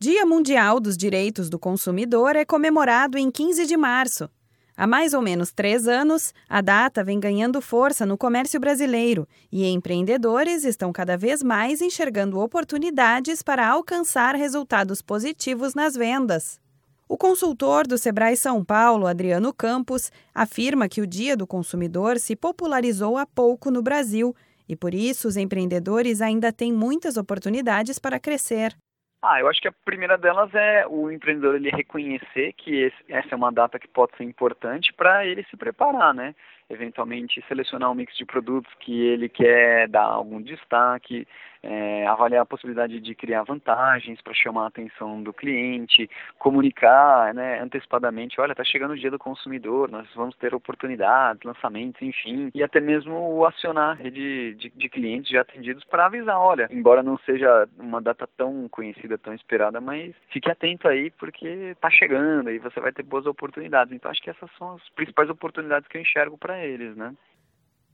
[0.00, 4.30] Dia Mundial dos Direitos do Consumidor é comemorado em 15 de março.
[4.76, 9.66] Há mais ou menos três anos, a data vem ganhando força no comércio brasileiro e
[9.66, 16.60] empreendedores estão cada vez mais enxergando oportunidades para alcançar resultados positivos nas vendas.
[17.08, 22.36] O consultor do Sebrae São Paulo, Adriano Campos, afirma que o Dia do Consumidor se
[22.36, 24.32] popularizou há pouco no Brasil
[24.68, 28.76] e, por isso, os empreendedores ainda têm muitas oportunidades para crescer.
[29.20, 33.34] Ah, eu acho que a primeira delas é o empreendedor ele reconhecer que esse, essa
[33.34, 36.36] é uma data que pode ser importante para ele se preparar, né?
[36.70, 41.26] Eventualmente selecionar um mix de produtos que ele quer dar algum destaque,
[41.62, 46.08] é, avaliar a possibilidade de criar vantagens para chamar a atenção do cliente,
[46.38, 52.00] comunicar né, antecipadamente, olha, está chegando o dia do consumidor, nós vamos ter oportunidades, lançamentos,
[52.02, 56.68] enfim, e até mesmo acionar a rede de, de clientes já atendidos para avisar, olha,
[56.70, 61.90] embora não seja uma data tão conhecida, tão esperada, mas fique atento aí porque está
[61.90, 63.92] chegando e você vai ter boas oportunidades.
[63.92, 67.14] Então acho que essas são as principais oportunidades que eu enxergo para eles, né?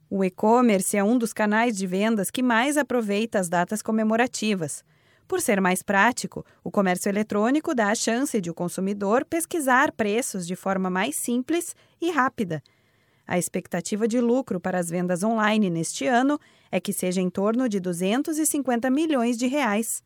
[0.09, 4.83] O e-commerce é um dos canais de vendas que mais aproveita as datas comemorativas.
[5.27, 10.45] Por ser mais prático, o comércio eletrônico dá a chance de o consumidor pesquisar preços
[10.45, 12.61] de forma mais simples e rápida.
[13.27, 16.39] A expectativa de lucro para as vendas online neste ano
[16.71, 20.03] é que seja em torno de 250 milhões de reais.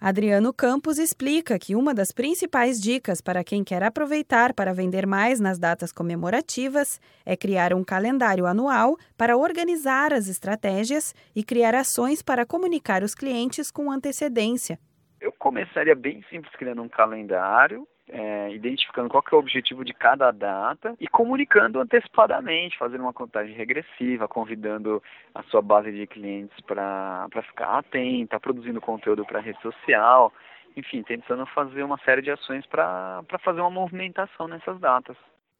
[0.00, 5.40] Adriano Campos explica que uma das principais dicas para quem quer aproveitar para vender mais
[5.40, 12.22] nas datas comemorativas é criar um calendário anual para organizar as estratégias e criar ações
[12.22, 14.78] para comunicar os clientes com antecedência.
[15.20, 19.92] Eu começaria bem simples criando um calendário é, identificando qual que é o objetivo de
[19.92, 25.02] cada data e comunicando antecipadamente, fazendo uma contagem regressiva, convidando
[25.34, 30.32] a sua base de clientes para ficar atenta, produzindo conteúdo para rede social,
[30.76, 35.16] enfim, tentando fazer uma série de ações para fazer uma movimentação nessas datas.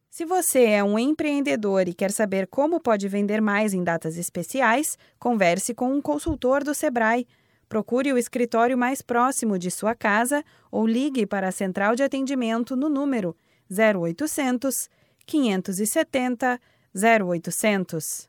[0.09, 4.97] Se você é um empreendedor e quer saber como pode vender mais em datas especiais,
[5.19, 7.27] converse com um consultor do Sebrae.
[7.69, 12.75] Procure o escritório mais próximo de sua casa ou ligue para a central de atendimento
[12.75, 13.37] no número
[13.71, 14.89] 0800
[15.23, 16.59] 570
[16.95, 18.27] 0800.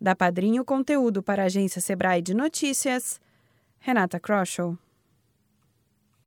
[0.00, 3.20] Da Padrinho Conteúdo para a agência Sebrae de Notícias,
[3.78, 4.76] Renata Kroschel.